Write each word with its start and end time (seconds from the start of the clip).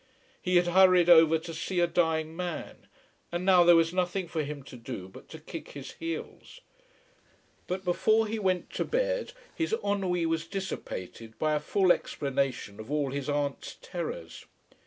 He 0.41 0.55
had 0.55 0.65
hurried 0.65 1.11
over 1.11 1.37
to 1.37 1.53
see 1.53 1.79
a 1.79 1.85
dying 1.85 2.35
man, 2.35 2.87
and 3.31 3.45
now 3.45 3.63
there 3.63 3.75
was 3.75 3.93
nothing 3.93 4.27
for 4.27 4.41
him 4.41 4.63
to 4.63 4.75
do 4.75 5.07
but 5.07 5.29
to 5.29 5.37
kick 5.39 5.73
his 5.73 5.91
heels. 5.91 6.61
But 7.67 7.83
before 7.85 8.25
he 8.25 8.39
went 8.39 8.71
to 8.71 8.83
bed 8.83 9.33
his 9.53 9.75
ennui 9.85 10.25
was 10.25 10.47
dissipated 10.47 11.37
by 11.37 11.53
a 11.53 11.59
full 11.59 11.91
explanation 11.91 12.79
of 12.79 12.89
all 12.89 13.11
his 13.11 13.29
aunt's 13.29 13.77
terrors. 13.83 14.47